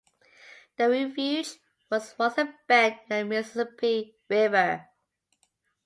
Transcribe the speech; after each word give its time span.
The 0.77 0.89
refuge 0.89 1.59
was 1.91 2.15
once 2.17 2.39
a 2.39 2.51
bend 2.65 3.01
in 3.07 3.19
the 3.19 3.23
Mississippi 3.23 4.15
River. 4.27 4.87